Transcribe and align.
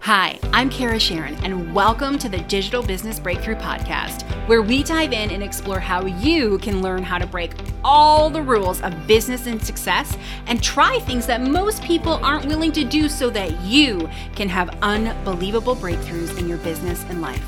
Hi, 0.00 0.38
I'm 0.52 0.70
Kara 0.70 0.98
Sharon, 0.98 1.34
and 1.44 1.74
welcome 1.74 2.18
to 2.18 2.28
the 2.28 2.38
Digital 2.38 2.82
Business 2.82 3.18
Breakthrough 3.18 3.56
Podcast, 3.56 4.22
where 4.46 4.62
we 4.62 4.84
dive 4.84 5.12
in 5.12 5.32
and 5.32 5.42
explore 5.42 5.80
how 5.80 6.06
you 6.06 6.58
can 6.58 6.80
learn 6.80 7.02
how 7.02 7.18
to 7.18 7.26
break 7.26 7.52
all 7.82 8.30
the 8.30 8.40
rules 8.40 8.80
of 8.80 9.06
business 9.08 9.46
and 9.46 9.62
success 9.62 10.16
and 10.46 10.62
try 10.62 11.00
things 11.00 11.26
that 11.26 11.42
most 11.42 11.82
people 11.82 12.12
aren't 12.24 12.46
willing 12.46 12.70
to 12.72 12.84
do 12.84 13.08
so 13.08 13.28
that 13.30 13.60
you 13.62 14.08
can 14.36 14.48
have 14.48 14.70
unbelievable 14.82 15.74
breakthroughs 15.74 16.38
in 16.38 16.48
your 16.48 16.58
business 16.58 17.04
and 17.08 17.20
life. 17.20 17.44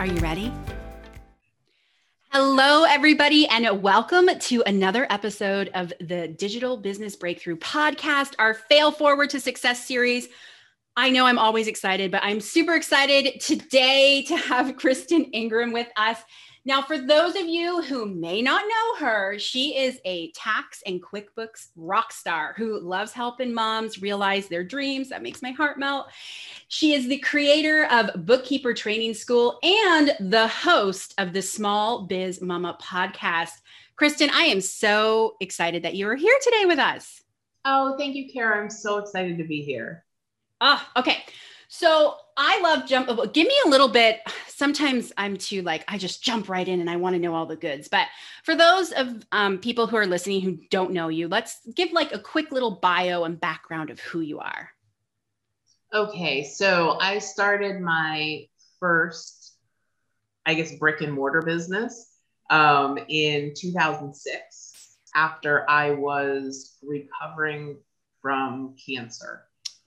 Are 0.00 0.06
you 0.06 0.18
ready? 0.20 0.50
Hello, 2.30 2.84
everybody, 2.84 3.46
and 3.46 3.82
welcome 3.82 4.28
to 4.40 4.62
another 4.66 5.06
episode 5.10 5.70
of 5.74 5.92
the 6.00 6.28
Digital 6.28 6.78
Business 6.78 7.14
Breakthrough 7.14 7.56
Podcast, 7.56 8.32
our 8.38 8.54
Fail 8.54 8.90
Forward 8.90 9.30
to 9.30 9.38
Success 9.38 9.86
series. 9.86 10.28
I 10.96 11.10
know 11.10 11.26
I'm 11.26 11.40
always 11.40 11.66
excited, 11.66 12.12
but 12.12 12.22
I'm 12.22 12.40
super 12.40 12.74
excited 12.74 13.40
today 13.40 14.22
to 14.28 14.36
have 14.36 14.76
Kristen 14.78 15.24
Ingram 15.24 15.72
with 15.72 15.88
us. 15.96 16.18
Now, 16.64 16.82
for 16.82 16.96
those 16.96 17.34
of 17.34 17.46
you 17.46 17.82
who 17.82 18.06
may 18.06 18.40
not 18.40 18.62
know 18.62 19.06
her, 19.06 19.38
she 19.38 19.76
is 19.76 19.98
a 20.04 20.30
tax 20.30 20.82
and 20.86 21.02
QuickBooks 21.02 21.66
rock 21.76 22.12
star 22.12 22.54
who 22.56 22.80
loves 22.80 23.12
helping 23.12 23.52
moms 23.52 24.00
realize 24.00 24.46
their 24.46 24.62
dreams. 24.62 25.08
That 25.08 25.22
makes 25.22 25.42
my 25.42 25.50
heart 25.50 25.80
melt. 25.80 26.06
She 26.68 26.94
is 26.94 27.08
the 27.08 27.18
creator 27.18 27.86
of 27.90 28.24
Bookkeeper 28.24 28.72
Training 28.72 29.14
School 29.14 29.58
and 29.64 30.12
the 30.20 30.46
host 30.46 31.12
of 31.18 31.32
the 31.32 31.42
Small 31.42 32.06
Biz 32.06 32.40
Mama 32.40 32.78
podcast. 32.80 33.60
Kristen, 33.96 34.30
I 34.32 34.44
am 34.44 34.60
so 34.60 35.34
excited 35.40 35.82
that 35.82 35.96
you 35.96 36.08
are 36.08 36.16
here 36.16 36.38
today 36.40 36.66
with 36.66 36.78
us. 36.78 37.20
Oh, 37.64 37.96
thank 37.98 38.14
you, 38.14 38.32
Kara. 38.32 38.62
I'm 38.62 38.70
so 38.70 38.98
excited 38.98 39.38
to 39.38 39.44
be 39.44 39.62
here. 39.62 40.03
Ah, 40.66 40.90
okay. 40.96 41.22
So 41.68 42.16
I 42.38 42.58
love 42.62 42.88
jump. 42.88 43.08
Give 43.34 43.46
me 43.46 43.54
a 43.66 43.68
little 43.68 43.88
bit. 43.88 44.20
Sometimes 44.48 45.12
I'm 45.18 45.36
too 45.36 45.60
like 45.60 45.84
I 45.88 45.98
just 45.98 46.24
jump 46.24 46.48
right 46.48 46.66
in 46.66 46.80
and 46.80 46.88
I 46.88 46.96
want 46.96 47.14
to 47.14 47.20
know 47.20 47.34
all 47.34 47.44
the 47.44 47.54
goods. 47.54 47.88
But 47.88 48.06
for 48.44 48.56
those 48.56 48.90
of 48.92 49.26
um, 49.30 49.58
people 49.58 49.86
who 49.86 49.96
are 49.96 50.06
listening 50.06 50.40
who 50.40 50.58
don't 50.70 50.92
know 50.92 51.08
you, 51.08 51.28
let's 51.28 51.58
give 51.74 51.92
like 51.92 52.14
a 52.14 52.18
quick 52.18 52.50
little 52.50 52.70
bio 52.70 53.24
and 53.24 53.38
background 53.38 53.90
of 53.90 54.00
who 54.00 54.20
you 54.20 54.38
are. 54.38 54.70
Okay, 55.92 56.44
so 56.44 56.96
I 56.98 57.18
started 57.18 57.82
my 57.82 58.46
first, 58.80 59.56
I 60.46 60.54
guess, 60.54 60.74
brick 60.76 61.02
and 61.02 61.12
mortar 61.12 61.42
business 61.42 62.10
um, 62.48 62.98
in 63.08 63.52
2006 63.54 64.96
after 65.14 65.68
I 65.68 65.90
was 65.90 66.78
recovering 66.82 67.76
from 68.22 68.76
cancer. 68.84 69.44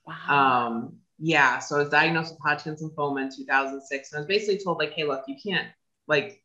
Wow. 0.08 0.68
Um, 0.68 0.94
yeah, 1.20 1.60
so 1.60 1.76
I 1.76 1.80
was 1.80 1.90
diagnosed 1.90 2.34
with 2.34 2.40
Hodgkin's 2.44 2.82
lymphoma 2.82 3.24
in 3.24 3.36
2006, 3.36 4.12
and 4.12 4.18
I 4.18 4.20
was 4.22 4.28
basically 4.28 4.64
told 4.64 4.78
like, 4.78 4.94
hey, 4.94 5.04
look, 5.04 5.24
you 5.28 5.36
can't 5.44 5.68
like 6.08 6.42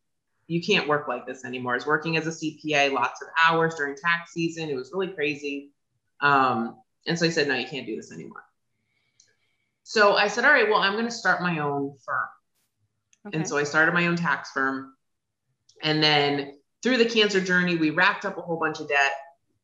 you 0.49 0.61
can't 0.63 0.89
work 0.89 1.09
like 1.09 1.27
this 1.27 1.45
anymore. 1.45 1.73
I 1.73 1.77
was 1.77 1.87
working 1.87 2.17
as 2.17 2.27
a 2.27 2.31
CPA, 2.31 2.93
lots 2.93 3.23
of 3.23 3.29
hours 3.43 3.75
during 3.75 3.97
tax 3.97 4.33
season. 4.33 4.69
It 4.69 4.75
was 4.75 4.91
really 4.93 5.09
crazy. 5.09 5.71
Um, 6.21 6.79
and 7.07 7.19
so 7.19 7.27
I 7.27 7.31
said, 7.31 7.49
no, 7.49 7.55
you 7.55 7.67
can't 7.67 7.87
do 7.87 7.97
this 7.97 8.13
anymore. 8.13 8.43
So 9.85 10.15
I 10.15 10.29
said, 10.29 10.45
all 10.45 10.53
right, 10.53 10.69
well, 10.69 10.81
I'm 10.81 10.93
going 10.93 11.07
to 11.07 11.11
start 11.11 11.43
my 11.43 11.61
own 11.61 11.95
firm. 12.05 12.27
Okay. 13.29 13.39
And 13.39 13.49
so 13.49 13.57
I 13.57 13.65
started 13.65 13.93
my 13.93 14.07
own 14.07 14.17
tax 14.17 14.51
firm. 14.51 14.95
And 15.83 16.03
then 16.03 16.59
through 16.83 16.99
the 16.99 17.07
cancer 17.09 17.41
journey, 17.41 17.77
we 17.77 17.91
racked 17.91 18.25
up 18.25 18.37
a 18.37 18.43
whole 18.43 18.59
bunch 18.59 18.81
of 18.81 18.89
debt 18.89 19.13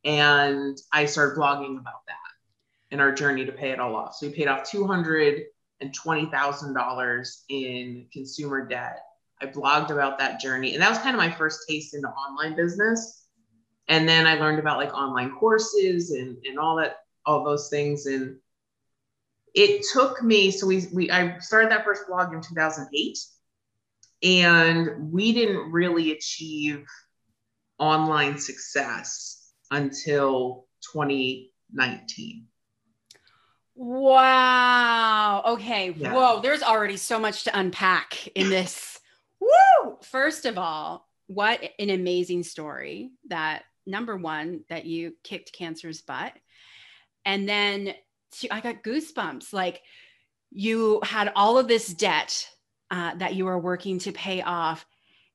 and 0.04 0.78
I 0.92 1.06
started 1.06 1.38
blogging 1.38 1.78
about 1.78 2.06
that 2.06 2.27
in 2.90 3.00
our 3.00 3.12
journey 3.12 3.44
to 3.44 3.52
pay 3.52 3.70
it 3.70 3.78
all 3.80 3.94
off. 3.94 4.14
So 4.14 4.26
we 4.26 4.32
paid 4.32 4.48
off 4.48 4.70
$220,000 4.70 7.42
in 7.48 8.06
consumer 8.12 8.66
debt. 8.66 9.00
I 9.40 9.46
blogged 9.46 9.90
about 9.90 10.18
that 10.18 10.40
journey. 10.40 10.74
And 10.74 10.82
that 10.82 10.88
was 10.88 10.98
kind 10.98 11.14
of 11.14 11.18
my 11.18 11.30
first 11.30 11.60
taste 11.68 11.94
into 11.94 12.08
online 12.08 12.56
business. 12.56 13.26
And 13.88 14.08
then 14.08 14.26
I 14.26 14.34
learned 14.34 14.58
about 14.58 14.78
like 14.78 14.92
online 14.94 15.30
courses 15.32 16.10
and, 16.10 16.36
and 16.44 16.58
all 16.58 16.76
that, 16.76 16.96
all 17.24 17.44
those 17.44 17.68
things. 17.68 18.06
And 18.06 18.38
it 19.54 19.86
took 19.92 20.20
me, 20.22 20.50
so 20.50 20.66
we, 20.66 20.86
we, 20.92 21.10
I 21.10 21.38
started 21.38 21.70
that 21.70 21.84
first 21.84 22.08
blog 22.08 22.34
in 22.34 22.40
2008 22.40 23.18
and 24.22 25.12
we 25.12 25.32
didn't 25.32 25.70
really 25.70 26.12
achieve 26.12 26.84
online 27.78 28.38
success 28.38 29.52
until 29.70 30.66
2019. 30.92 32.46
Wow. 33.80 35.42
Okay. 35.46 35.94
Yeah. 35.96 36.12
Whoa. 36.12 36.40
There's 36.40 36.62
already 36.62 36.96
so 36.96 37.20
much 37.20 37.44
to 37.44 37.56
unpack 37.58 38.26
in 38.34 38.50
this. 38.50 38.98
Woo. 39.40 39.98
First 40.02 40.46
of 40.46 40.58
all, 40.58 41.06
what 41.28 41.62
an 41.78 41.90
amazing 41.90 42.42
story 42.42 43.10
that 43.28 43.62
number 43.86 44.16
one, 44.16 44.64
that 44.68 44.84
you 44.84 45.14
kicked 45.22 45.52
cancer's 45.52 46.02
butt. 46.02 46.32
And 47.24 47.48
then 47.48 47.94
I 48.50 48.60
got 48.60 48.82
goosebumps. 48.82 49.52
Like 49.52 49.82
you 50.50 51.00
had 51.04 51.32
all 51.36 51.56
of 51.56 51.68
this 51.68 51.86
debt 51.86 52.48
uh, 52.90 53.14
that 53.16 53.34
you 53.34 53.44
were 53.44 53.58
working 53.58 54.00
to 54.00 54.12
pay 54.12 54.42
off. 54.42 54.84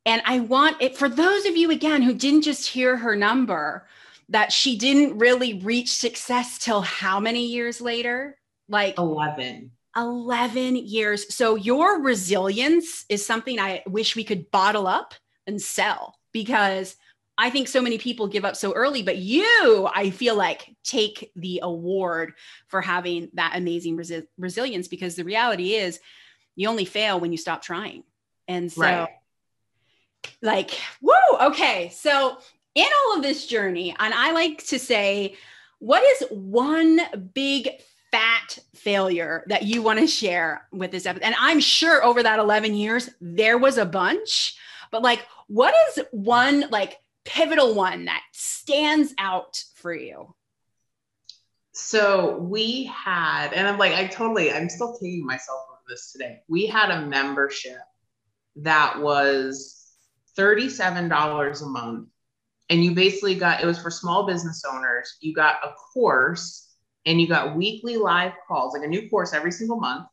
And 0.06 0.22
I 0.26 0.42
want 0.42 0.82
it 0.82 0.98
for 0.98 1.08
those 1.08 1.46
of 1.46 1.56
you 1.56 1.72
again 1.72 2.02
who 2.02 2.14
didn't 2.14 2.42
just 2.42 2.68
hear 2.68 2.98
her 2.98 3.16
number, 3.16 3.88
that 4.30 4.52
she 4.52 4.78
didn't 4.78 5.18
really 5.18 5.60
reach 5.60 5.94
success 5.94 6.58
till 6.58 6.82
how 6.82 7.20
many 7.20 7.48
years 7.48 7.82
later? 7.82 8.38
Like 8.68 8.98
11. 8.98 9.72
11 9.96 10.76
years. 10.76 11.34
So 11.34 11.56
your 11.56 12.02
resilience 12.02 13.06
is 13.10 13.26
something 13.26 13.60
I 13.60 13.84
wish 13.88 14.16
we 14.16 14.24
could 14.24 14.50
bottle 14.50 14.88
up 14.88 15.14
and 15.46 15.62
sell 15.62 16.18
because 16.32 16.96
I 17.38 17.50
think 17.50 17.68
so 17.68 17.82
many 17.82 17.98
people 17.98 18.28
give 18.28 18.46
up 18.46 18.56
so 18.56 18.74
early, 18.74 19.02
but 19.02 19.18
you, 19.18 19.90
I 19.94 20.12
feel 20.12 20.36
like, 20.36 20.76
take 20.84 21.32
the 21.36 21.62
award 21.64 22.34
for 22.68 22.80
having 22.82 23.30
that 23.34 23.54
amazing 23.56 23.98
resi- 23.98 24.28
resilience 24.38 24.88
because 24.88 25.16
the 25.16 25.24
reality 25.24 25.74
is 25.74 26.00
you 26.56 26.70
only 26.70 26.86
fail 26.86 27.20
when 27.20 27.32
you 27.32 27.38
stop 27.38 27.64
trying. 27.64 28.04
And 28.48 28.72
so, 28.72 28.82
right. 28.82 29.10
like, 30.44 30.80
woo, 31.02 31.14
okay. 31.42 31.90
So, 31.90 32.38
in 32.76 32.86
all 32.86 33.18
of 33.18 33.24
this 33.24 33.48
journey, 33.48 33.96
and 34.00 34.14
I 34.14 34.32
like 34.32 34.66
to 34.68 34.80
say, 34.80 35.36
what 35.80 36.04
is 36.04 36.28
one 36.32 37.00
big 37.34 37.70
fat 38.12 38.60
failure 38.76 39.44
that 39.48 39.64
you 39.64 39.82
want 39.82 40.00
to 40.00 40.08
share 40.08 40.68
with 40.72 40.92
this 40.92 41.06
episode? 41.06 41.26
And 41.26 41.36
I'm 41.40 41.60
sure 41.60 42.04
over 42.04 42.24
that 42.24 42.40
11 42.40 42.76
years, 42.76 43.10
there 43.20 43.58
was 43.58 43.78
a 43.78 43.86
bunch, 43.86 44.56
but 44.92 45.02
like, 45.02 45.26
what 45.48 45.74
is 45.90 46.04
one 46.12 46.66
like 46.70 46.98
pivotal 47.26 47.76
one 47.76 48.06
that 48.06 48.22
stands 48.32 49.14
out 49.18 49.64
for 49.76 49.94
you? 49.94 50.34
So 51.74 52.38
we 52.38 52.86
had, 52.86 53.52
and 53.54 53.68
I'm 53.68 53.80
like, 53.80 53.94
I 53.94 54.08
totally, 54.08 54.52
I'm 54.52 54.70
still 54.70 54.98
taking 55.00 55.26
myself 55.26 55.60
over 55.72 55.82
this 55.88 56.12
today. 56.12 56.42
We 56.48 56.68
had 56.68 56.92
a 56.92 57.06
membership 57.08 57.82
that 58.58 59.02
was 59.02 59.92
$37 60.38 61.62
a 61.62 61.66
month 61.66 62.10
and 62.70 62.84
you 62.84 62.94
basically 62.94 63.36
got 63.36 63.62
it 63.62 63.66
was 63.66 63.80
for 63.80 63.92
small 63.92 64.26
business 64.26 64.64
owners. 64.70 65.18
You 65.22 65.34
got 65.34 65.56
a 65.64 65.74
course 65.94 66.74
and 67.06 67.20
you 67.20 67.28
got 67.28 67.56
weekly 67.56 67.98
live 67.98 68.34
calls 68.48 68.74
like 68.74 68.84
a 68.84 68.88
new 68.88 69.10
course 69.10 69.34
every 69.34 69.52
single 69.52 69.80
month 69.80 70.08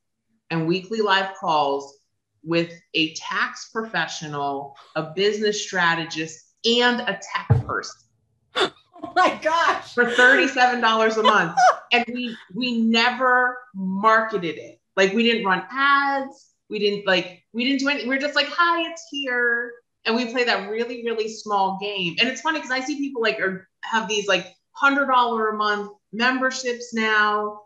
and 0.50 0.66
weekly 0.66 1.00
live 1.00 1.34
calls 1.38 1.98
with 2.42 2.72
a 2.94 3.14
tax 3.14 3.70
professional 3.72 4.74
a 4.96 5.12
business 5.14 5.62
strategist 5.62 6.54
and 6.64 7.00
a 7.00 7.20
tech 7.22 7.66
person 7.66 8.00
oh 8.56 8.72
my 9.14 9.38
gosh. 9.42 9.94
for 9.94 10.04
$37 10.04 11.16
a 11.16 11.22
month. 11.22 11.56
And 11.92 12.04
we 12.14 12.36
we 12.54 12.82
never 12.82 13.58
marketed 13.74 14.56
it. 14.58 14.78
Like 14.94 15.12
we 15.12 15.24
didn't 15.24 15.44
run 15.44 15.64
ads. 15.72 16.50
We 16.68 16.78
didn't 16.78 17.04
like 17.04 17.42
we 17.52 17.64
didn't 17.64 17.80
do 17.80 17.88
anything 17.88 18.08
we 18.08 18.14
we're 18.14 18.20
just 18.20 18.36
like 18.36 18.46
hi 18.46 18.88
it's 18.88 19.08
here 19.10 19.72
and 20.04 20.16
we 20.16 20.26
play 20.26 20.44
that 20.44 20.70
really 20.70 21.04
really 21.04 21.28
small 21.28 21.78
game 21.80 22.16
and 22.20 22.28
it's 22.28 22.40
funny 22.40 22.58
because 22.58 22.70
i 22.70 22.80
see 22.80 22.96
people 22.96 23.22
like 23.22 23.38
are 23.40 23.68
have 23.82 24.08
these 24.08 24.26
like 24.26 24.46
hundred 24.72 25.06
dollar 25.06 25.50
a 25.50 25.56
month 25.56 25.92
memberships 26.12 26.92
now 26.94 27.60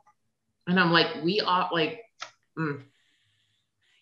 and 0.66 0.78
i'm 0.78 0.92
like 0.92 1.08
we 1.22 1.40
are 1.40 1.68
like 1.72 2.00
mm. 2.58 2.80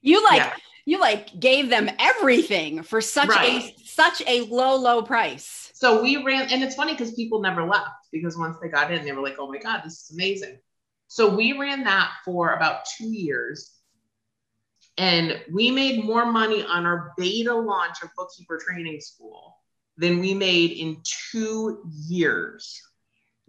you 0.00 0.22
like 0.24 0.38
yeah. 0.38 0.54
you 0.86 1.00
like 1.00 1.38
gave 1.38 1.68
them 1.68 1.90
everything 1.98 2.82
for 2.82 3.00
such 3.00 3.28
right. 3.28 3.74
a 3.78 3.84
such 3.84 4.22
a 4.26 4.42
low 4.42 4.76
low 4.76 5.02
price 5.02 5.70
so 5.74 6.02
we 6.02 6.22
ran 6.22 6.48
and 6.50 6.62
it's 6.62 6.74
funny 6.74 6.92
because 6.92 7.12
people 7.12 7.40
never 7.40 7.64
left 7.64 8.08
because 8.10 8.36
once 8.38 8.56
they 8.62 8.68
got 8.68 8.90
in 8.90 9.04
they 9.04 9.12
were 9.12 9.22
like 9.22 9.36
oh 9.38 9.50
my 9.50 9.58
god 9.58 9.82
this 9.84 10.04
is 10.04 10.10
amazing 10.14 10.58
so 11.08 11.34
we 11.34 11.52
ran 11.58 11.84
that 11.84 12.10
for 12.24 12.54
about 12.54 12.86
two 12.96 13.12
years 13.12 13.81
and 15.02 15.42
we 15.52 15.68
made 15.68 16.04
more 16.04 16.24
money 16.24 16.64
on 16.64 16.86
our 16.86 17.12
beta 17.16 17.52
launch 17.52 18.04
of 18.04 18.10
Bookkeeper 18.16 18.56
Training 18.64 19.00
School 19.00 19.56
than 19.96 20.20
we 20.20 20.32
made 20.32 20.70
in 20.70 21.02
two 21.32 21.82
years 22.06 22.80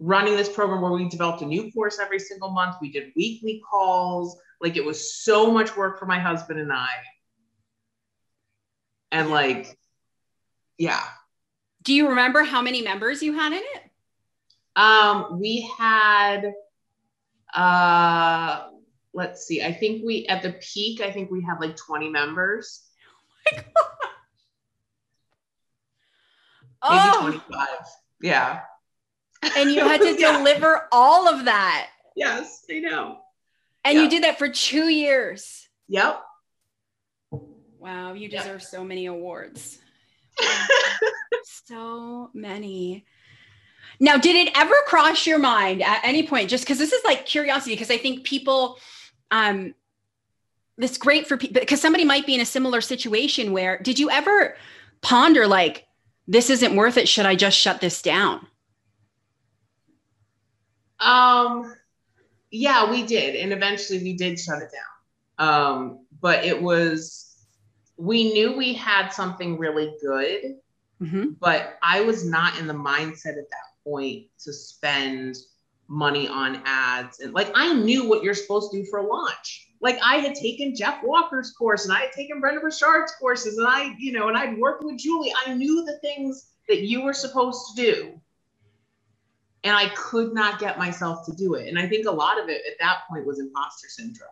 running 0.00 0.34
this 0.34 0.48
program 0.48 0.80
where 0.80 0.90
we 0.90 1.08
developed 1.08 1.42
a 1.42 1.46
new 1.46 1.70
course 1.70 2.00
every 2.00 2.18
single 2.18 2.50
month. 2.50 2.78
We 2.80 2.90
did 2.90 3.12
weekly 3.14 3.62
calls. 3.70 4.36
Like 4.60 4.76
it 4.76 4.84
was 4.84 5.14
so 5.22 5.52
much 5.52 5.76
work 5.76 6.00
for 6.00 6.06
my 6.06 6.18
husband 6.18 6.58
and 6.58 6.72
I. 6.72 6.90
And 9.12 9.30
like, 9.30 9.78
yeah. 10.76 11.04
Do 11.84 11.94
you 11.94 12.08
remember 12.08 12.42
how 12.42 12.62
many 12.62 12.82
members 12.82 13.22
you 13.22 13.32
had 13.32 13.52
in 13.52 13.62
it? 13.62 13.90
Um, 14.74 15.38
we 15.38 15.70
had 15.78 16.52
uh 17.54 18.70
let's 19.14 19.46
see, 19.46 19.62
I 19.62 19.72
think 19.72 20.04
we 20.04 20.26
at 20.26 20.42
the 20.42 20.52
peak, 20.60 21.00
I 21.00 21.10
think 21.10 21.30
we 21.30 21.42
had 21.42 21.60
like 21.60 21.76
20 21.76 22.08
members. 22.10 22.82
Oh 26.82 26.90
my 26.90 26.90
Maybe 26.90 27.02
oh. 27.14 27.20
25. 27.22 27.68
Yeah. 28.20 28.60
And 29.56 29.70
you 29.70 29.80
had 29.80 30.00
to 30.00 30.14
yeah. 30.18 30.38
deliver 30.38 30.88
all 30.92 31.28
of 31.28 31.44
that. 31.46 31.88
Yes, 32.16 32.64
I 32.70 32.80
know. 32.80 33.18
And 33.84 33.94
yep. 33.94 34.04
you 34.04 34.10
did 34.10 34.24
that 34.24 34.38
for 34.38 34.48
two 34.48 34.88
years. 34.88 35.68
Yep. 35.88 36.22
Wow, 37.78 38.14
you 38.14 38.28
deserve 38.28 38.60
yep. 38.60 38.62
so 38.62 38.82
many 38.82 39.06
awards. 39.06 39.78
so 41.66 42.30
many. 42.32 43.04
Now, 44.00 44.16
did 44.16 44.36
it 44.36 44.52
ever 44.56 44.74
cross 44.86 45.26
your 45.26 45.38
mind 45.38 45.82
at 45.82 46.00
any 46.02 46.26
point? 46.26 46.48
Just 46.48 46.64
because 46.64 46.78
this 46.78 46.92
is 46.92 47.04
like 47.04 47.26
curiosity, 47.26 47.74
because 47.74 47.90
I 47.90 47.98
think 47.98 48.24
people, 48.24 48.78
um, 49.30 49.74
this 50.76 50.98
great 50.98 51.26
for 51.26 51.36
people 51.36 51.60
because 51.60 51.80
somebody 51.80 52.04
might 52.04 52.26
be 52.26 52.34
in 52.34 52.40
a 52.40 52.46
similar 52.46 52.80
situation 52.80 53.52
where 53.52 53.78
did 53.78 53.98
you 53.98 54.10
ever 54.10 54.56
ponder 55.02 55.46
like 55.46 55.86
this 56.26 56.50
isn't 56.50 56.74
worth 56.74 56.96
it? 56.96 57.08
Should 57.08 57.26
I 57.26 57.34
just 57.34 57.58
shut 57.58 57.80
this 57.80 58.00
down? 58.02 58.46
Um, 61.00 61.74
yeah, 62.50 62.90
we 62.90 63.02
did, 63.04 63.36
and 63.36 63.52
eventually 63.52 63.98
we 63.98 64.14
did 64.14 64.38
shut 64.38 64.62
it 64.62 64.70
down. 64.72 65.46
Um, 65.46 66.06
but 66.20 66.44
it 66.44 66.60
was 66.60 67.36
we 67.96 68.32
knew 68.32 68.56
we 68.56 68.72
had 68.72 69.10
something 69.10 69.58
really 69.58 69.94
good, 70.00 70.56
mm-hmm. 71.00 71.30
but 71.40 71.78
I 71.82 72.00
was 72.00 72.24
not 72.24 72.58
in 72.58 72.66
the 72.66 72.74
mindset 72.74 73.36
at 73.38 73.50
that 73.50 73.84
point 73.84 74.26
to 74.40 74.52
spend 74.52 75.36
money 75.88 76.26
on 76.28 76.62
ads 76.64 77.20
and 77.20 77.34
like 77.34 77.50
I 77.54 77.74
knew 77.74 78.08
what 78.08 78.22
you're 78.22 78.34
supposed 78.34 78.72
to 78.72 78.82
do 78.82 78.86
for 78.90 79.02
launch. 79.02 79.68
Like 79.80 79.98
I 80.02 80.16
had 80.16 80.34
taken 80.34 80.74
Jeff 80.74 81.02
Walker's 81.02 81.52
course 81.52 81.84
and 81.84 81.92
I 81.92 82.00
had 82.00 82.12
taken 82.12 82.40
Brendon 82.40 82.62
Burchard's 82.62 83.12
courses 83.20 83.58
and 83.58 83.66
I, 83.66 83.94
you 83.98 84.12
know, 84.12 84.28
and 84.28 84.36
I'd 84.36 84.58
worked 84.58 84.84
with 84.84 84.98
Julie. 84.98 85.32
I 85.46 85.54
knew 85.54 85.84
the 85.84 85.98
things 85.98 86.52
that 86.68 86.82
you 86.82 87.02
were 87.02 87.12
supposed 87.12 87.76
to 87.76 87.82
do. 87.82 88.20
And 89.62 89.76
I 89.76 89.88
could 89.90 90.34
not 90.34 90.58
get 90.58 90.78
myself 90.78 91.24
to 91.26 91.32
do 91.32 91.54
it. 91.54 91.68
And 91.68 91.78
I 91.78 91.86
think 91.86 92.06
a 92.06 92.10
lot 92.10 92.42
of 92.42 92.48
it 92.48 92.62
at 92.66 92.78
that 92.80 93.00
point 93.08 93.26
was 93.26 93.40
imposter 93.40 93.88
syndrome. 93.88 94.28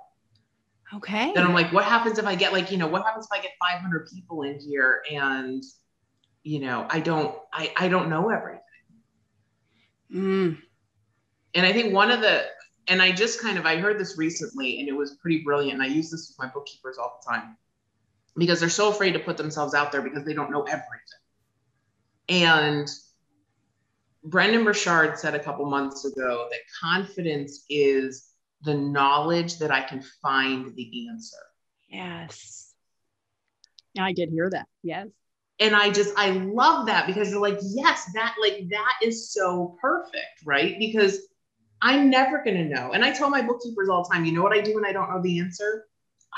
Okay. 0.95 1.33
Then 1.35 1.47
I'm 1.47 1.55
like, 1.55 1.73
what 1.73 1.85
happens 1.85 2.19
if 2.19 2.27
I 2.27 2.35
get 2.35 2.53
like, 2.53 2.71
you 2.71 2.77
know, 2.77 2.87
what 2.87 3.03
happens 3.03 3.27
if 3.31 3.39
I 3.39 3.43
get 3.43 3.53
500 3.61 4.09
people 4.13 4.43
in 4.43 4.59
here 4.61 5.03
and, 5.11 5.63
you 6.43 6.61
know, 6.61 6.87
I 6.91 7.01
don't, 7.01 7.35
I, 7.53 7.73
I 7.77 7.89
don't 7.89 8.11
know 8.11 8.29
everything. 8.29 8.61
Mm. 10.15 10.59
And 11.55 11.67
I 11.67 11.73
think 11.73 11.93
one 11.95 12.11
of 12.11 12.21
the, 12.21 12.45
and 12.89 13.01
I 13.01 13.13
just 13.13 13.41
kind 13.41 13.59
of, 13.59 13.67
I 13.67 13.77
heard 13.77 13.99
this 13.99 14.19
recently 14.19 14.81
and 14.81 14.89
it 14.89 14.93
was 14.93 15.17
pretty 15.17 15.43
brilliant. 15.43 15.75
And 15.75 15.83
I 15.83 15.87
use 15.87 16.11
this 16.11 16.29
with 16.29 16.39
my 16.39 16.53
bookkeepers 16.53 16.99
all 16.99 17.21
the 17.23 17.31
time 17.31 17.57
because 18.37 18.61
they're 18.61 18.69
so 18.69 18.91
afraid 18.91 19.13
to 19.13 19.19
put 19.19 19.37
themselves 19.37 19.75
out 19.75 19.93
there 19.93 20.03
because 20.03 20.25
they 20.25 20.35
don't 20.35 20.51
know 20.51 20.63
everything. 20.63 20.87
And 22.29 22.89
Brendon 24.25 24.65
Burchard 24.65 25.19
said 25.19 25.35
a 25.35 25.39
couple 25.39 25.67
months 25.69 26.05
ago 26.05 26.49
that 26.51 26.61
confidence 26.81 27.65
is 27.69 28.31
the 28.63 28.75
knowledge 28.75 29.59
that 29.59 29.71
I 29.71 29.83
can 29.83 30.03
find 30.23 30.75
the 30.75 31.09
answer. 31.09 31.37
Yes. 31.89 32.75
I 33.99 34.13
did 34.13 34.31
hear 34.31 34.49
that. 34.51 34.67
Yes 34.83 35.09
and 35.63 35.77
I 35.77 35.91
just 35.91 36.13
I 36.19 36.31
love 36.31 36.87
that 36.87 37.07
because 37.07 37.31
they're 37.31 37.39
like, 37.39 37.59
yes, 37.63 38.11
that 38.15 38.35
like 38.41 38.69
that 38.71 38.95
is 39.03 39.33
so 39.33 39.77
perfect, 39.81 40.43
right? 40.45 40.77
Because 40.79 41.29
I'm 41.83 42.09
never 42.09 42.43
gonna 42.45 42.65
know. 42.65 42.93
And 42.93 43.05
I 43.05 43.11
tell 43.11 43.29
my 43.29 43.43
bookkeepers 43.43 43.89
all 43.89 44.05
the 44.05 44.15
time, 44.15 44.25
you 44.25 44.33
know 44.33 44.43
what 44.43 44.53
I 44.53 44.61
do 44.61 44.75
when 44.77 44.87
I 44.87 44.93
don't 44.93 45.11
know 45.11 45.21
the 45.21 45.41
answer? 45.41 45.87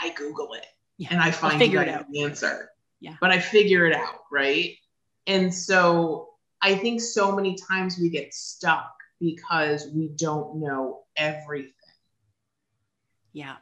I 0.00 0.10
Google 0.10 0.54
it 0.54 0.66
yeah. 0.96 1.08
and 1.10 1.20
I 1.20 1.30
find 1.30 1.58
figure 1.58 1.82
it 1.82 1.88
out. 1.88 2.06
the 2.10 2.22
answer. 2.22 2.70
Yeah. 3.00 3.16
But 3.20 3.30
I 3.30 3.38
figure 3.38 3.86
it 3.86 3.94
out, 3.94 4.20
right? 4.32 4.74
And 5.26 5.54
so 5.54 6.30
I 6.62 6.74
think 6.74 7.00
so 7.00 7.36
many 7.36 7.56
times 7.68 7.98
we 7.98 8.08
get 8.08 8.32
stuck 8.32 8.90
because 9.20 9.86
we 9.94 10.08
don't 10.08 10.60
know 10.60 11.02
everything. 11.16 11.72
Yeah. 13.32 13.56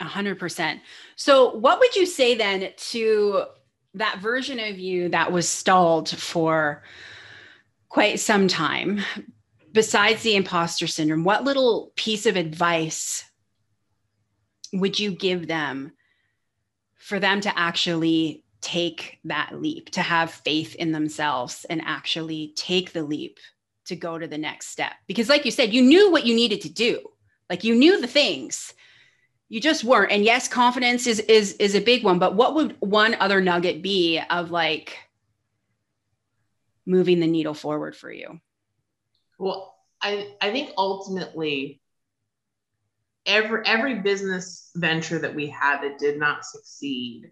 A 0.00 0.04
hundred 0.04 0.38
percent. 0.38 0.80
So 1.14 1.54
what 1.54 1.78
would 1.78 1.94
you 1.94 2.04
say 2.04 2.34
then 2.34 2.72
to 2.76 3.44
that 3.94 4.18
version 4.18 4.58
of 4.58 4.78
you 4.78 5.08
that 5.10 5.32
was 5.32 5.48
stalled 5.48 6.10
for 6.10 6.82
quite 7.88 8.20
some 8.20 8.48
time, 8.48 9.00
besides 9.76 10.22
the 10.22 10.34
imposter 10.34 10.86
syndrome, 10.86 11.22
what 11.22 11.44
little 11.44 11.92
piece 11.96 12.24
of 12.24 12.34
advice 12.34 13.22
would 14.72 14.98
you 14.98 15.10
give 15.10 15.46
them 15.46 15.92
for 16.94 17.20
them 17.20 17.42
to 17.42 17.58
actually 17.58 18.42
take 18.62 19.18
that 19.24 19.50
leap, 19.60 19.90
to 19.90 20.00
have 20.00 20.30
faith 20.30 20.74
in 20.76 20.92
themselves 20.92 21.66
and 21.68 21.82
actually 21.84 22.54
take 22.56 22.94
the 22.94 23.02
leap 23.02 23.38
to 23.84 23.94
go 23.94 24.16
to 24.18 24.26
the 24.26 24.38
next 24.38 24.68
step? 24.68 24.92
Because, 25.06 25.28
like 25.28 25.44
you 25.44 25.50
said, 25.50 25.74
you 25.74 25.82
knew 25.82 26.10
what 26.10 26.24
you 26.24 26.34
needed 26.34 26.62
to 26.62 26.70
do, 26.70 26.98
like 27.50 27.62
you 27.62 27.74
knew 27.74 28.00
the 28.00 28.06
things. 28.06 28.72
You 29.50 29.60
just 29.60 29.84
weren't. 29.84 30.10
And 30.10 30.24
yes 30.24 30.48
confidence 30.48 31.06
is 31.06 31.20
is 31.20 31.52
is 31.58 31.74
a 31.74 31.82
big 31.82 32.02
one 32.02 32.18
but 32.18 32.34
what 32.34 32.54
would 32.54 32.76
one 32.80 33.14
other 33.20 33.42
nugget 33.42 33.82
be 33.82 34.22
of 34.30 34.50
like 34.50 34.96
moving 36.86 37.20
the 37.20 37.26
needle 37.26 37.54
forward 37.54 37.94
for 37.94 38.10
you 38.10 38.40
well 39.38 39.74
i 40.00 40.34
i 40.40 40.50
think 40.50 40.70
ultimately 40.76 41.80
every 43.24 43.62
every 43.66 43.94
business 43.96 44.70
venture 44.76 45.18
that 45.18 45.34
we 45.34 45.46
had 45.46 45.80
that 45.82 45.98
did 45.98 46.18
not 46.18 46.44
succeed 46.44 47.30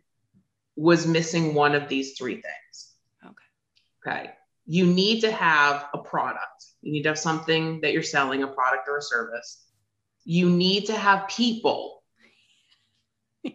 was 0.76 1.06
missing 1.06 1.54
one 1.54 1.74
of 1.74 1.88
these 1.88 2.16
three 2.18 2.34
things 2.34 2.94
okay 3.24 4.10
okay 4.24 4.30
you 4.66 4.86
need 4.86 5.20
to 5.20 5.30
have 5.30 5.86
a 5.94 5.98
product 5.98 6.64
you 6.82 6.92
need 6.92 7.02
to 7.02 7.10
have 7.10 7.18
something 7.18 7.80
that 7.80 7.92
you're 7.92 8.02
selling 8.02 8.42
a 8.42 8.48
product 8.48 8.88
or 8.88 8.98
a 8.98 9.02
service 9.02 9.64
you 10.24 10.48
need 10.48 10.86
to 10.86 10.96
have 10.96 11.28
people 11.28 12.02
yes. 13.44 13.54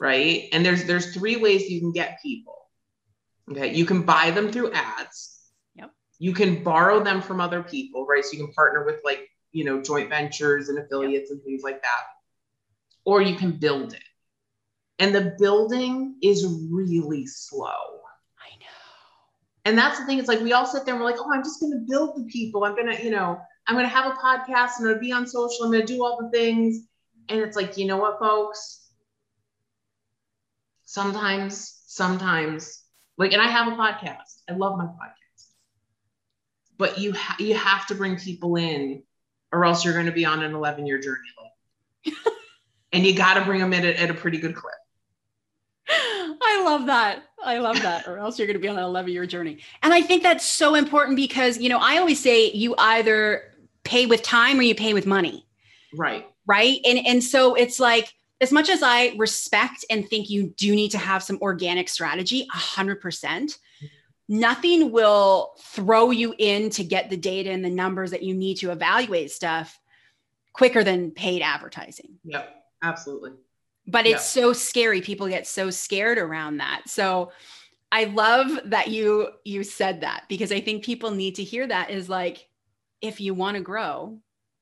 right? 0.00 0.48
And 0.52 0.64
there's 0.64 0.84
there's 0.84 1.14
three 1.14 1.36
ways 1.36 1.70
you 1.70 1.80
can 1.80 1.92
get 1.92 2.18
people. 2.22 2.56
Okay, 3.50 3.74
you 3.74 3.86
can 3.86 4.02
buy 4.02 4.30
them 4.30 4.52
through 4.52 4.72
ads. 4.72 5.37
You 6.18 6.32
can 6.32 6.62
borrow 6.62 7.02
them 7.02 7.22
from 7.22 7.40
other 7.40 7.62
people, 7.62 8.06
right? 8.06 8.24
So 8.24 8.32
you 8.36 8.44
can 8.44 8.52
partner 8.52 8.84
with 8.84 9.00
like 9.04 9.28
you 9.52 9.64
know 9.64 9.82
joint 9.82 10.08
ventures 10.10 10.68
and 10.68 10.78
affiliates 10.78 11.30
and 11.30 11.42
things 11.42 11.62
like 11.62 11.82
that, 11.82 12.02
or 13.04 13.22
you 13.22 13.36
can 13.36 13.52
build 13.52 13.94
it. 13.94 14.02
And 14.98 15.14
the 15.14 15.36
building 15.38 16.16
is 16.22 16.44
really 16.70 17.26
slow. 17.26 17.68
I 18.38 18.50
know. 18.58 18.66
And 19.64 19.78
that's 19.78 20.00
the 20.00 20.06
thing. 20.06 20.18
It's 20.18 20.26
like 20.28 20.40
we 20.40 20.52
all 20.52 20.66
sit 20.66 20.84
there 20.84 20.94
and 20.94 21.02
we're 21.02 21.08
like, 21.08 21.20
oh, 21.20 21.32
I'm 21.32 21.44
just 21.44 21.60
going 21.60 21.72
to 21.72 21.84
build 21.88 22.16
the 22.16 22.24
people. 22.24 22.64
I'm 22.64 22.74
going 22.74 22.96
to, 22.96 23.04
you 23.04 23.10
know, 23.10 23.38
I'm 23.68 23.76
going 23.76 23.86
to 23.86 23.94
have 23.94 24.06
a 24.06 24.16
podcast. 24.16 24.72
I'm 24.78 24.84
going 24.84 24.94
to 24.94 25.00
be 25.00 25.12
on 25.12 25.24
social. 25.24 25.64
I'm 25.64 25.70
going 25.70 25.86
to 25.86 25.92
do 25.92 26.04
all 26.04 26.18
the 26.20 26.36
things. 26.36 26.80
And 27.28 27.38
it's 27.38 27.56
like, 27.56 27.76
you 27.76 27.86
know 27.86 27.98
what, 27.98 28.18
folks? 28.18 28.88
sometimes, 30.88 31.82
sometimes, 31.86 32.82
like, 33.18 33.34
and 33.34 33.42
I 33.42 33.46
have 33.46 33.70
a 33.70 33.76
podcast. 33.76 34.40
I 34.48 34.54
love 34.54 34.78
my 34.78 34.86
podcast. 34.86 35.27
But 36.78 36.98
you 36.98 37.12
ha- 37.12 37.36
you 37.38 37.54
have 37.54 37.86
to 37.88 37.94
bring 37.94 38.16
people 38.16 38.56
in, 38.56 39.02
or 39.52 39.64
else 39.64 39.84
you're 39.84 39.94
going 39.94 40.06
to 40.06 40.12
be 40.12 40.24
on 40.24 40.42
an 40.42 40.54
11 40.54 40.86
year 40.86 40.98
journey. 40.98 41.28
like 42.06 42.14
and 42.92 43.04
you 43.04 43.14
got 43.14 43.34
to 43.34 43.44
bring 43.44 43.60
them 43.60 43.72
in 43.72 43.84
at, 43.84 43.96
at 43.96 44.10
a 44.10 44.14
pretty 44.14 44.38
good 44.38 44.54
clip. 44.54 44.74
I 45.90 46.62
love 46.64 46.86
that. 46.86 47.22
I 47.42 47.58
love 47.58 47.80
that. 47.82 48.06
Or 48.06 48.18
else 48.18 48.38
you're 48.38 48.46
going 48.46 48.56
to 48.56 48.60
be 48.60 48.68
on 48.68 48.76
an 48.76 48.84
11 48.84 49.12
year 49.12 49.26
journey. 49.26 49.58
And 49.82 49.92
I 49.92 50.02
think 50.02 50.22
that's 50.22 50.44
so 50.44 50.74
important 50.74 51.16
because, 51.16 51.58
you 51.58 51.68
know, 51.68 51.78
I 51.78 51.98
always 51.98 52.20
say 52.20 52.50
you 52.50 52.74
either 52.78 53.54
pay 53.84 54.06
with 54.06 54.22
time 54.22 54.58
or 54.58 54.62
you 54.62 54.74
pay 54.74 54.94
with 54.94 55.06
money. 55.06 55.46
Right. 55.94 56.26
Right. 56.46 56.80
And, 56.84 56.98
and 57.06 57.22
so 57.22 57.54
it's 57.54 57.80
like, 57.80 58.12
as 58.40 58.52
much 58.52 58.68
as 58.68 58.82
I 58.82 59.14
respect 59.16 59.84
and 59.90 60.08
think 60.08 60.30
you 60.30 60.54
do 60.56 60.74
need 60.74 60.90
to 60.92 60.98
have 60.98 61.22
some 61.22 61.38
organic 61.42 61.88
strategy, 61.88 62.46
100%, 62.54 63.58
nothing 64.28 64.92
will 64.92 65.54
throw 65.60 66.10
you 66.10 66.34
in 66.38 66.70
to 66.70 66.84
get 66.84 67.10
the 67.10 67.16
data 67.16 67.50
and 67.50 67.64
the 67.64 67.70
numbers 67.70 68.10
that 68.10 68.22
you 68.22 68.34
need 68.34 68.56
to 68.58 68.70
evaluate 68.70 69.30
stuff 69.30 69.80
quicker 70.52 70.84
than 70.84 71.10
paid 71.10 71.40
advertising. 71.40 72.18
Yep, 72.24 72.54
absolutely. 72.82 73.32
But 73.86 74.06
it's 74.06 74.24
so 74.24 74.52
scary. 74.52 75.00
People 75.00 75.28
get 75.28 75.46
so 75.46 75.70
scared 75.70 76.18
around 76.18 76.58
that. 76.58 76.82
So 76.86 77.32
I 77.90 78.04
love 78.04 78.58
that 78.66 78.88
you 78.88 79.30
you 79.44 79.64
said 79.64 80.02
that 80.02 80.24
because 80.28 80.52
I 80.52 80.60
think 80.60 80.84
people 80.84 81.10
need 81.10 81.36
to 81.36 81.44
hear 81.44 81.66
that 81.66 81.90
is 81.90 82.08
like 82.08 82.46
if 83.00 83.20
you 83.20 83.32
want 83.32 83.56
to 83.56 83.62
grow, 83.62 84.18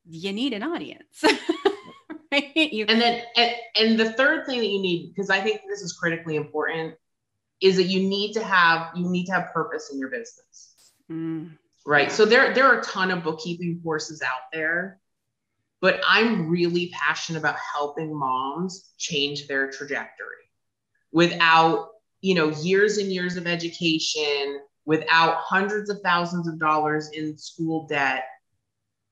you 0.09 0.33
need 0.33 0.53
an 0.53 0.63
audience. 0.63 1.25
right? 2.33 2.53
You- 2.55 2.87
and 2.89 3.01
then, 3.01 3.23
and, 3.37 3.55
and 3.77 3.99
the 3.99 4.13
third 4.13 4.47
thing 4.47 4.61
that 4.61 4.67
you 4.69 4.81
need, 4.81 5.13
because 5.15 5.31
I 5.31 5.41
think 5.41 5.63
this 5.69 5.81
is 5.81 5.95
critically 5.95 6.37
important, 6.37 6.95
is 7.61 7.77
that 7.77 7.85
you 7.85 8.01
need 8.01 8.33
to 8.35 8.45
have 8.45 8.91
you 8.95 9.09
need 9.09 9.27
to 9.27 9.33
have 9.33 9.53
purpose 9.53 9.91
in 9.93 9.99
your 9.99 10.11
business. 10.11 10.93
Mm. 11.11 11.57
Right. 11.87 12.11
So 12.11 12.25
there 12.25 12.53
there 12.53 12.67
are 12.67 12.81
a 12.81 12.83
ton 12.83 13.11
of 13.11 13.23
bookkeeping 13.23 13.81
courses 13.83 14.23
out 14.23 14.51
there, 14.53 15.01
but 15.81 16.01
I'm 16.07 16.49
really 16.49 16.91
passionate 16.93 17.39
about 17.39 17.57
helping 17.75 18.17
moms 18.17 18.91
change 18.99 19.47
their 19.47 19.71
trajectory 19.71 20.27
without, 21.13 21.89
you 22.21 22.35
know, 22.35 22.49
years 22.49 22.99
and 22.99 23.13
years 23.13 23.37
of 23.37 23.47
education, 23.47 24.61
without 24.85 25.37
hundreds 25.37 25.89
of 25.89 26.01
thousands 26.03 26.49
of 26.49 26.59
dollars 26.59 27.11
in 27.13 27.39
school 27.39 27.87
debt. 27.87 28.25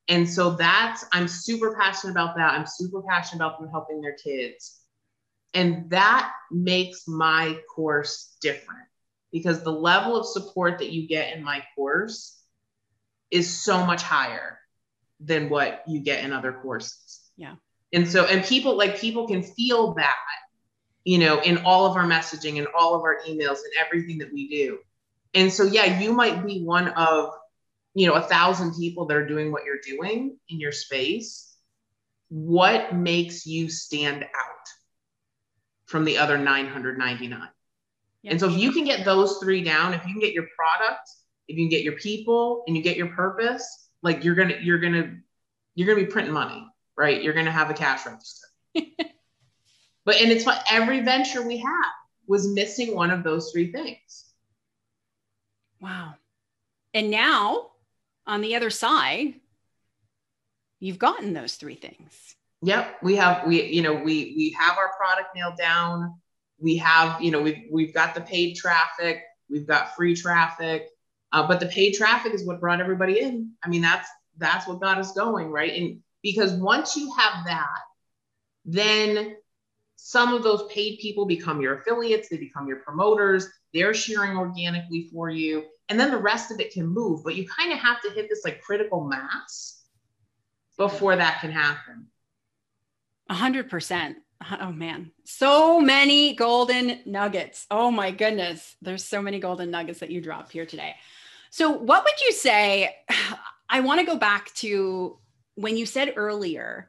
And 0.09 0.29
so 0.29 0.51
that's 0.51 1.05
I'm 1.13 1.29
super 1.29 1.77
passionate 1.79 2.13
about 2.13 2.37
that. 2.37 2.53
I'm 2.53 2.67
super 2.67 3.03
passionate 3.03 3.45
about 3.45 3.61
them 3.61 3.71
helping 3.71 4.01
their 4.01 4.17
kids. 4.17 4.81
And 5.55 5.91
that 5.91 6.33
makes 6.51 7.07
my 7.07 7.57
course 7.75 8.37
different 8.41 8.87
because 9.33 9.63
the 9.63 9.73
level 9.73 10.17
of 10.17 10.27
support 10.27 10.79
that 10.79 10.91
you 10.91 11.09
get 11.09 11.37
in 11.37 11.43
my 11.43 11.63
course 11.75 12.41
is 13.31 13.49
so 13.49 13.85
much 13.87 14.03
higher 14.03 14.59
than 15.21 15.49
what 15.49 15.83
you 15.87 16.01
get 16.01 16.25
in 16.25 16.33
other 16.33 16.53
courses. 16.53 17.21
Yeah. 17.37 17.55
And 17.93 18.09
so, 18.09 18.27
and 18.27 18.45
people 18.45 18.77
like 18.77 18.99
people 18.99 19.27
can 19.27 19.43
feel 19.43 19.95
that, 19.95 20.17
you 21.05 21.19
know, 21.19 21.41
in 21.41 21.59
all 21.59 21.87
of 21.87 21.97
our 21.97 22.05
messaging 22.05 22.59
and 22.59 22.67
all 22.77 22.95
of 22.95 23.03
our 23.03 23.19
emails 23.29 23.59
and 23.59 23.73
everything 23.85 24.19
that 24.19 24.33
we 24.33 24.49
do. 24.49 24.79
And 25.35 25.53
so, 25.53 25.65
yeah, 25.65 26.01
you 26.01 26.13
might 26.13 26.45
be 26.47 26.63
one 26.63 26.89
of, 26.89 27.31
you 27.95 28.07
know, 28.07 28.15
a 28.15 28.23
thousand 28.23 28.75
people 28.75 29.07
that 29.07 29.17
are 29.17 29.27
doing 29.27 29.53
what 29.53 29.65
you're 29.65 29.81
doing 29.85 30.37
in 30.49 30.61
your 30.61 30.73
space. 30.73 31.57
What 32.29 32.95
makes 32.95 33.47
you 33.47 33.69
stand 33.69 34.25
out? 34.25 34.69
From 35.95 36.05
the 36.05 36.19
other 36.19 36.37
999. 36.37 37.49
Yeah. 38.23 38.31
And 38.33 38.41
so 38.41 38.49
if 38.49 38.59
you 38.59 38.73
can 38.73 38.85
get 38.85 39.05
those 39.05 39.39
three 39.39 39.63
down, 39.63 39.95
if 39.95 40.05
you 40.05 40.13
can 40.13 40.21
get 40.21 40.35
your 40.35 40.49
product, 40.57 41.09
if 41.47 41.57
you 41.57 41.63
can 41.63 41.69
get 41.69 41.85
your 41.85 41.93
people 41.93 42.65
and 42.67 42.77
you 42.77 42.83
get 42.83 42.97
your 42.97 43.07
purpose, 43.11 43.91
like 44.03 44.25
you're 44.25 44.35
gonna 44.35 44.57
you're 44.61 44.81
gonna 44.81 45.19
you're 45.77 45.87
gonna 45.87 46.05
be 46.05 46.11
printing 46.11 46.35
money, 46.35 46.67
right? 46.97 47.23
You're 47.23 47.33
gonna 47.33 47.53
have 47.53 47.71
a 47.71 47.75
cash 47.75 48.05
register. 48.07 48.49
but 48.75 50.17
and 50.17 50.33
it's 50.33 50.45
what 50.45 50.67
every 50.69 50.99
venture 50.99 51.47
we 51.47 51.59
had 51.59 51.91
was 52.27 52.49
missing 52.49 52.93
one 52.93 53.13
of 53.13 53.23
those 53.23 53.53
three 53.53 53.71
things. 53.71 54.25
Wow. 55.81 56.15
And 56.93 57.09
now 57.09 57.71
on 58.27 58.41
the 58.41 58.57
other 58.57 58.71
side, 58.71 59.35
you've 60.81 60.99
gotten 60.99 61.35
those 61.35 61.55
three 61.55 61.77
things. 61.77 62.35
Yep, 62.65 63.03
we 63.03 63.15
have 63.17 63.47
we 63.47 63.63
you 63.65 63.83
know 63.83 63.93
we 63.93 64.33
we 64.37 64.57
have 64.59 64.79
our 64.79 64.91
product 64.97 65.35
nailed 65.37 65.59
down. 65.59 66.15
We 66.59 66.79
have 66.79 67.21
you 67.21 67.31
know 67.31 67.43
we've 67.43 67.65
we've 67.71 67.93
got 67.93 68.15
the 68.15 68.23
paid 68.23 68.55
traffic, 68.57 69.23
we've 69.51 69.67
got 69.67 69.95
free 69.95 70.15
traffic, 70.17 70.89
uh, 71.33 71.47
but 71.47 71.61
the 71.61 71.67
paid 71.67 71.93
traffic 71.93 72.33
is 72.33 72.47
what 72.47 72.61
brought 72.61 72.81
everybody 72.81 73.21
in. 73.21 73.51
I 73.63 73.69
mean 73.69 73.83
that's 73.83 74.09
that's 74.39 74.67
what 74.67 74.81
got 74.81 74.97
us 74.97 75.13
going, 75.13 75.51
right? 75.51 75.75
And 75.75 76.01
because 76.23 76.55
once 76.55 76.97
you 76.97 77.13
have 77.15 77.45
that, 77.45 77.81
then 78.65 79.37
some 79.97 80.33
of 80.33 80.43
those 80.43 80.67
paid 80.73 80.99
people 81.01 81.27
become 81.27 81.61
your 81.61 81.81
affiliates, 81.81 82.31
they 82.31 82.39
become 82.39 82.67
your 82.67 82.79
promoters, 82.79 83.47
they're 83.75 83.93
sharing 83.93 84.39
organically 84.39 85.11
for 85.13 85.29
you, 85.29 85.65
and 85.91 86.01
then 86.01 86.11
the 86.11 86.17
rest 86.17 86.51
of 86.51 86.61
it 86.61 86.73
can 86.73 86.87
move. 86.87 87.25
But 87.25 87.35
you 87.35 87.47
kind 87.47 87.75
of 87.75 87.79
have 87.79 88.01
to 88.01 88.11
hit 88.13 88.31
this 88.31 88.43
like 88.43 88.63
critical 88.63 89.05
mass 89.05 89.83
before 90.79 91.15
that 91.15 91.43
can 91.43 91.51
happen. 91.51 92.07
A 93.29 93.35
hundred 93.35 93.71
percent. 93.71 94.19
Oh 94.61 94.73
man, 94.73 95.11
so 95.25 95.81
many 95.81 96.35
golden 96.35 97.01
nuggets. 97.07 97.67
Oh 97.71 97.91
my 97.91 98.11
goodness. 98.11 98.77
There's 98.83 99.05
so 99.05 99.23
many 99.23 99.41
golden 99.41 99.71
nuggets 99.71 100.01
that 100.01 100.11
you 100.11 100.21
dropped 100.21 100.53
here 100.53 100.67
today. 100.67 100.97
So, 101.51 101.71
what 101.71 102.05
would 102.05 102.21
you 102.21 102.33
say? 102.33 102.97
I 103.69 103.81
want 103.81 104.01
to 104.01 104.07
go 104.07 104.17
back 104.17 104.53
to 104.57 105.19
when 105.55 105.77
you 105.77 105.87
said 105.87 106.15
earlier 106.17 106.89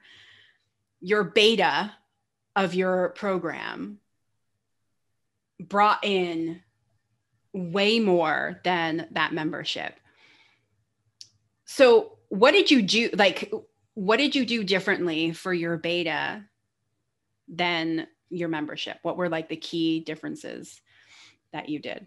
your 0.99 1.23
beta 1.23 1.93
of 2.55 2.73
your 2.73 3.09
program 3.09 3.99
brought 5.59 6.03
in 6.03 6.61
way 7.53 7.99
more 7.99 8.59
than 8.63 9.07
that 9.11 9.33
membership. 9.33 9.93
So, 11.65 12.17
what 12.29 12.51
did 12.51 12.71
you 12.71 12.81
do? 12.81 13.09
Like, 13.13 13.51
what 13.95 14.17
did 14.17 14.35
you 14.35 14.45
do 14.45 14.63
differently 14.63 15.31
for 15.31 15.53
your 15.53 15.77
beta 15.77 16.43
than 17.47 18.07
your 18.29 18.49
membership? 18.49 18.97
What 19.01 19.17
were 19.17 19.29
like 19.29 19.49
the 19.49 19.55
key 19.55 20.01
differences 20.01 20.79
that 21.53 21.69
you 21.69 21.79
did? 21.79 22.05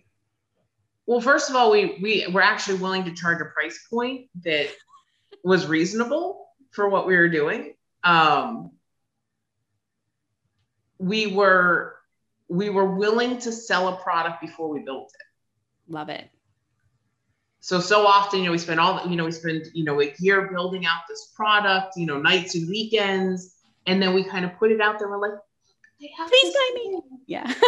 Well, 1.07 1.23
first 1.23 1.49
of 1.49 1.57
all, 1.57 1.71
we 1.71 1.99
we 2.01 2.27
were 2.31 2.43
actually 2.43 2.79
willing 2.79 3.05
to 3.05 3.15
charge 3.15 3.41
a 3.41 3.47
price 3.47 3.87
point 3.91 4.27
that 4.45 4.69
was 5.43 5.67
reasonable 5.67 6.47
for 6.71 6.89
what 6.89 7.07
we 7.07 7.17
were 7.17 7.31
doing. 7.31 7.75
Um, 8.05 8.73
we 10.99 11.27
were 11.27 11.97
we 12.49 12.69
were 12.69 12.97
willing 12.97 13.39
to 13.39 13.53
sell 13.53 13.89
a 13.89 13.97
product 13.97 14.43
before 14.43 14.69
we 14.69 14.81
built 14.81 15.11
it. 15.15 15.93
Love 15.93 16.11
it 16.11 16.29
so 17.61 17.81
so 17.81 18.07
often 18.07 18.41
you 18.41 18.47
know 18.47 18.53
we 18.53 18.59
spend 18.59 18.81
all 18.81 19.07
you 19.09 19.17
know 19.17 19.25
we 19.25 19.33
spend 19.33 19.67
you 19.75 19.85
know 19.85 20.01
a 20.01 20.15
year 20.19 20.49
building 20.51 20.87
out 20.87 21.01
this 21.09 21.33
product 21.35 21.97
you 21.97 22.07
know 22.07 22.19
nights 22.19 22.55
and 22.55 22.69
weekends 22.69 23.57
and 23.89 24.03
then 24.03 24.15
we 24.15 24.23
kind 24.23 24.45
of 24.45 24.57
put 24.59 24.71
it 24.71 24.81
out 24.81 24.99
there. 24.99 25.09
We're 25.09 25.19
like 25.19 25.39
please 25.99 26.55
buy 26.55 26.71
me. 26.75 27.01
yeah. 27.27 27.53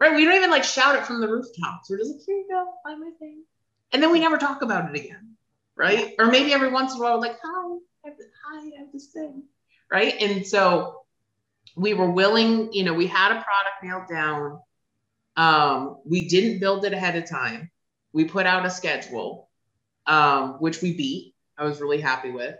Right? 0.00 0.16
We 0.16 0.24
don't 0.24 0.34
even 0.34 0.50
like 0.50 0.64
shout 0.64 0.96
it 0.96 1.06
from 1.06 1.20
the 1.20 1.28
rooftops. 1.28 1.88
We're 1.88 1.98
just 1.98 2.10
like 2.10 2.22
here 2.26 2.34
you 2.34 2.48
go. 2.50 2.72
Buy 2.84 2.96
my 2.96 3.12
thing. 3.20 3.44
And 3.92 4.02
then 4.02 4.10
we 4.10 4.18
never 4.18 4.36
talk 4.36 4.62
about 4.62 4.90
it 4.90 4.98
again. 4.98 5.36
Right? 5.76 6.16
Or 6.18 6.26
maybe 6.26 6.52
every 6.52 6.72
once 6.72 6.92
in 6.92 6.98
a 6.98 7.02
while 7.04 7.14
we're 7.14 7.20
like 7.20 7.38
hi 7.40 7.76
I 8.04 8.08
have, 8.08 8.16
hi 8.44 8.58
I 8.58 8.78
have 8.80 8.92
this 8.92 9.06
thing. 9.06 9.44
Right? 9.92 10.20
And 10.20 10.44
so 10.44 11.02
we 11.76 11.94
were 11.94 12.10
willing 12.10 12.72
you 12.72 12.82
know 12.82 12.94
we 12.94 13.06
had 13.06 13.30
a 13.30 13.40
product 13.40 13.84
nailed 13.84 14.08
down. 14.08 14.58
Um, 15.36 15.98
we 16.04 16.26
didn't 16.28 16.58
build 16.58 16.84
it 16.84 16.92
ahead 16.92 17.14
of 17.14 17.30
time 17.30 17.70
we 18.12 18.24
put 18.24 18.46
out 18.46 18.66
a 18.66 18.70
schedule, 18.70 19.48
um, 20.06 20.54
which 20.54 20.82
we 20.82 20.96
beat. 20.96 21.34
I 21.56 21.64
was 21.64 21.80
really 21.80 22.00
happy 22.00 22.30
with. 22.30 22.56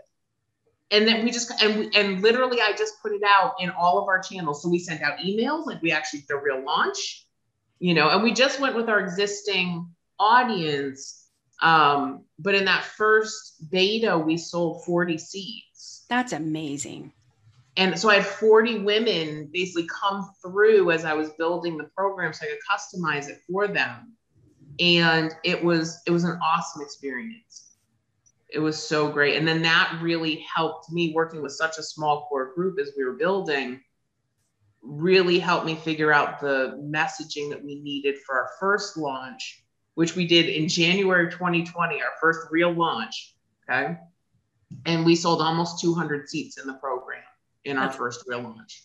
And 0.91 1.07
then 1.07 1.23
we 1.23 1.31
just 1.31 1.51
and 1.61 1.79
we, 1.79 1.89
and 1.95 2.21
literally 2.21 2.61
I 2.61 2.73
just 2.77 3.01
put 3.01 3.13
it 3.13 3.21
out 3.27 3.55
in 3.59 3.71
all 3.71 3.99
of 3.99 4.07
our 4.07 4.21
channels. 4.21 4.61
So 4.61 4.69
we 4.69 4.79
sent 4.79 5.01
out 5.01 5.17
emails, 5.17 5.65
like 5.65 5.81
we 5.81 5.91
actually 5.91 6.21
did 6.21 6.31
a 6.31 6.37
real 6.37 6.63
launch, 6.63 7.25
you 7.79 7.93
know, 7.93 8.09
and 8.09 8.21
we 8.21 8.31
just 8.31 8.59
went 8.59 8.75
with 8.75 8.89
our 8.89 8.99
existing 8.99 9.87
audience. 10.19 11.27
Um, 11.61 12.25
but 12.37 12.53
in 12.55 12.65
that 12.65 12.83
first 12.83 13.69
beta, 13.71 14.17
we 14.17 14.37
sold 14.37 14.85
40 14.85 15.17
seats. 15.17 16.05
That's 16.09 16.33
amazing. 16.33 17.13
And 17.75 17.97
so 17.97 18.09
I 18.09 18.15
had 18.15 18.25
40 18.25 18.79
women 18.79 19.49
basically 19.51 19.87
come 19.87 20.29
through 20.43 20.91
as 20.91 21.05
I 21.05 21.13
was 21.13 21.29
building 21.31 21.77
the 21.77 21.85
program 21.95 22.33
so 22.33 22.45
I 22.45 22.49
could 22.49 22.59
customize 22.69 23.29
it 23.29 23.39
for 23.49 23.67
them 23.67 24.13
and 24.79 25.33
it 25.43 25.63
was 25.63 26.01
it 26.05 26.11
was 26.11 26.23
an 26.23 26.37
awesome 26.43 26.81
experience. 26.81 27.71
It 28.49 28.59
was 28.59 28.77
so 28.77 29.09
great. 29.09 29.37
And 29.37 29.47
then 29.47 29.63
that 29.63 29.99
really 30.01 30.45
helped 30.53 30.91
me 30.91 31.11
working 31.13 31.41
with 31.41 31.53
such 31.53 31.79
a 31.79 31.83
small 31.83 32.27
core 32.27 32.53
group 32.53 32.79
as 32.79 32.91
we 32.95 33.03
were 33.03 33.13
building 33.13 33.81
really 34.83 35.39
helped 35.39 35.65
me 35.65 35.75
figure 35.75 36.11
out 36.11 36.39
the 36.39 36.77
messaging 36.83 37.49
that 37.49 37.63
we 37.63 37.79
needed 37.81 38.17
for 38.25 38.35
our 38.35 38.49
first 38.59 38.97
launch 38.97 39.63
which 39.95 40.13
we 40.17 40.27
did 40.27 40.49
in 40.49 40.67
january 40.67 41.31
2020 41.31 42.01
our 42.01 42.11
first 42.19 42.41
real 42.51 42.73
launch 42.73 43.33
okay? 43.69 43.97
And 44.85 45.05
we 45.05 45.15
sold 45.15 45.41
almost 45.41 45.79
200 45.81 46.29
seats 46.29 46.57
in 46.57 46.67
the 46.67 46.73
program 46.73 47.21
in 47.65 47.77
our 47.77 47.85
That's 47.85 47.97
first 47.97 48.23
real 48.27 48.41
launch. 48.41 48.83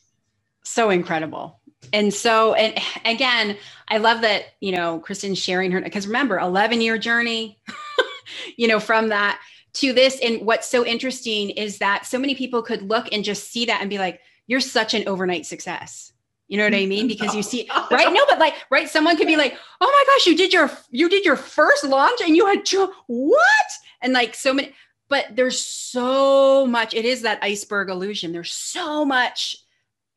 So 0.64 0.90
incredible 0.90 1.60
and 1.92 2.12
so 2.12 2.54
and 2.54 2.76
again 3.04 3.56
i 3.88 3.98
love 3.98 4.20
that 4.20 4.44
you 4.60 4.72
know 4.72 4.98
kristen's 4.98 5.38
sharing 5.38 5.70
her 5.70 5.80
because 5.80 6.06
remember 6.06 6.38
11 6.38 6.80
year 6.80 6.98
journey 6.98 7.58
you 8.56 8.68
know 8.68 8.80
from 8.80 9.08
that 9.08 9.40
to 9.78 9.92
this. 9.92 10.18
And 10.20 10.44
what's 10.44 10.68
so 10.68 10.84
interesting 10.84 11.50
is 11.50 11.78
that 11.78 12.06
so 12.06 12.18
many 12.18 12.34
people 12.34 12.62
could 12.62 12.82
look 12.82 13.08
and 13.12 13.24
just 13.24 13.50
see 13.50 13.66
that 13.66 13.80
and 13.80 13.90
be 13.90 13.98
like 13.98 14.20
you're 14.46 14.60
such 14.60 14.94
an 14.94 15.06
overnight 15.06 15.46
success. 15.46 16.12
You 16.48 16.56
know 16.56 16.64
what 16.64 16.74
i 16.74 16.86
mean? 16.86 17.06
Because 17.06 17.34
you 17.34 17.42
see 17.42 17.68
right? 17.90 18.12
No 18.12 18.24
but 18.28 18.38
like 18.38 18.54
right? 18.70 18.88
Someone 18.88 19.16
could 19.16 19.26
be 19.26 19.36
like 19.36 19.56
oh 19.80 19.86
my 19.86 20.14
gosh 20.14 20.26
you 20.26 20.36
did 20.36 20.52
your 20.52 20.70
you 20.90 21.08
did 21.08 21.24
your 21.24 21.36
first 21.36 21.84
launch 21.84 22.20
and 22.20 22.36
you 22.36 22.46
had 22.46 22.68
what? 23.06 23.66
And 24.00 24.12
like 24.12 24.34
so 24.34 24.52
many 24.52 24.74
but 25.08 25.26
there's 25.34 25.60
so 25.60 26.66
much 26.66 26.94
it 26.94 27.04
is 27.04 27.22
that 27.22 27.42
iceberg 27.42 27.90
illusion. 27.90 28.32
There's 28.32 28.52
so 28.52 29.04
much 29.04 29.56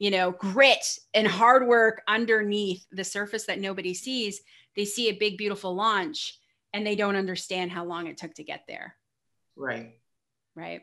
you 0.02 0.10
know, 0.10 0.32
grit 0.32 0.84
and 1.14 1.28
hard 1.28 1.68
work 1.68 2.02
underneath 2.08 2.84
the 2.92 3.04
surface 3.04 3.46
that 3.46 3.60
nobody 3.60 3.94
sees. 3.94 4.42
They 4.76 4.84
see 4.84 5.10
a 5.10 5.14
big, 5.14 5.38
beautiful 5.38 5.76
launch 5.76 6.40
and 6.74 6.88
they 6.88 6.96
don't 6.96 7.16
understand 7.16 7.70
how 7.70 7.86
long 7.86 8.08
it 8.08 8.18
took 8.18 8.34
to 8.34 8.44
get 8.44 8.64
there. 8.68 8.96
Right. 9.56 9.94
Right. 10.56 10.82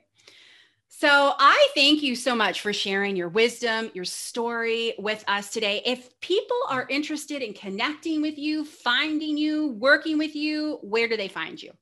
So 0.86 1.08
I 1.36 1.68
thank 1.74 2.04
you 2.04 2.14
so 2.14 2.36
much 2.36 2.60
for 2.60 2.72
sharing 2.72 3.16
your 3.16 3.28
wisdom, 3.28 3.90
your 3.92 4.04
story 4.04 4.94
with 5.00 5.24
us 5.26 5.50
today. 5.50 5.82
If 5.84 6.20
people 6.20 6.60
are 6.70 6.86
interested 6.88 7.42
in 7.42 7.54
connecting 7.54 8.22
with 8.22 8.38
you, 8.38 8.64
finding 8.64 9.36
you, 9.36 9.72
working 9.72 10.16
with 10.16 10.36
you, 10.36 10.78
where 10.82 11.08
do 11.08 11.16
they 11.16 11.26
find 11.26 11.60
you? 11.60 11.72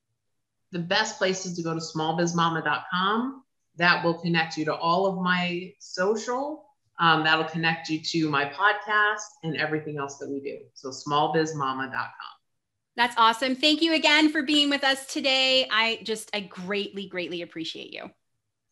The 0.71 0.79
best 0.79 1.19
place 1.19 1.45
is 1.45 1.55
to 1.57 1.61
go 1.61 1.75
to 1.75 1.79
smallbizmama.com. 1.79 3.43
That 3.75 4.03
will 4.03 4.15
connect 4.15 4.57
you 4.57 4.65
to 4.65 4.73
all 4.75 5.05
of 5.05 5.23
my 5.23 5.73
social. 5.77 6.66
Um, 6.99 7.23
that'll 7.23 7.45
connect 7.45 7.89
you 7.89 8.01
to 8.01 8.29
my 8.29 8.45
podcast 8.45 9.21
and 9.43 9.55
everything 9.57 9.97
else 9.97 10.17
that 10.17 10.29
we 10.29 10.39
do. 10.39 10.57
So 10.73 10.89
smallbizmama.com. 10.89 12.11
That's 12.95 13.15
awesome. 13.17 13.55
Thank 13.55 13.83
you 13.83 13.93
again 13.93 14.31
for 14.31 14.41
being 14.41 14.71
with 14.71 14.83
us 14.83 15.05
today. 15.05 15.67
I 15.71 15.99
just, 16.03 16.31
I 16.33 16.39
greatly, 16.39 17.07
greatly 17.07 17.43
appreciate 17.43 17.93
you. 17.93 18.09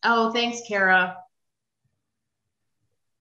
Oh, 0.04 0.32
thanks, 0.32 0.62
Kara. 0.68 1.18